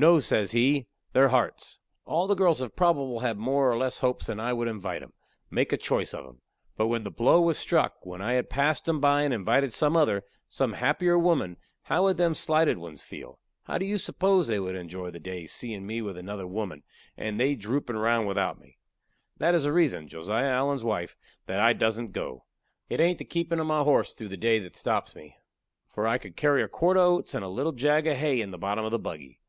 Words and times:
"No," 0.00 0.20
says 0.20 0.52
he, 0.52 0.86
"their 1.12 1.30
hearts. 1.30 1.80
All 2.04 2.28
the 2.28 2.36
girls 2.36 2.60
have 2.60 2.76
probable 2.76 3.18
had 3.18 3.36
more 3.36 3.68
or 3.68 3.76
less 3.76 3.98
hopes 3.98 4.26
that 4.28 4.38
I 4.38 4.52
would 4.52 4.68
invite 4.68 5.02
'em 5.02 5.12
make 5.50 5.72
a 5.72 5.76
choice 5.76 6.14
of 6.14 6.24
'em. 6.24 6.40
But 6.76 6.86
when 6.86 7.02
the 7.02 7.10
blow 7.10 7.40
was 7.40 7.58
struck, 7.58 8.06
when 8.06 8.22
I 8.22 8.34
had 8.34 8.48
passed 8.48 8.88
'em 8.88 9.00
by 9.00 9.22
and 9.22 9.34
invited 9.34 9.72
some 9.72 9.96
other, 9.96 10.22
some 10.46 10.74
happier 10.74 11.18
woman, 11.18 11.56
how 11.82 12.04
would 12.04 12.16
them 12.16 12.36
slighted 12.36 12.78
ones 12.78 13.02
feel? 13.02 13.40
How 13.64 13.76
do 13.76 13.84
you 13.86 13.98
s'pose 13.98 14.46
they 14.46 14.60
would 14.60 14.76
enjoy 14.76 15.10
the 15.10 15.18
day, 15.18 15.48
seein' 15.48 15.84
me 15.84 16.00
with 16.00 16.16
another 16.16 16.46
woman, 16.46 16.84
and 17.16 17.40
they 17.40 17.56
droopin' 17.56 17.96
round 17.98 18.28
without 18.28 18.60
me? 18.60 18.78
That 19.38 19.56
is 19.56 19.64
the 19.64 19.72
reason, 19.72 20.06
Josiah 20.06 20.46
Allen's 20.48 20.84
wife, 20.84 21.16
that 21.46 21.58
I 21.58 21.72
dassent 21.72 22.12
go. 22.12 22.44
It 22.88 23.00
hain't 23.00 23.18
the 23.18 23.24
keepin' 23.24 23.58
of 23.58 23.66
my 23.66 23.82
horse 23.82 24.12
through 24.12 24.28
the 24.28 24.36
day 24.36 24.60
that 24.60 24.76
stops 24.76 25.16
me. 25.16 25.38
For 25.92 26.06
I 26.06 26.18
could 26.18 26.36
carry 26.36 26.62
a 26.62 26.68
quart 26.68 26.96
of 26.96 27.02
oats 27.02 27.34
and 27.34 27.44
a 27.44 27.48
little 27.48 27.72
jag 27.72 28.06
of 28.06 28.16
hay 28.16 28.40
in 28.40 28.52
the 28.52 28.58
bottom 28.58 28.84
of 28.84 28.92
the 28.92 28.98
buggy. 29.00 29.40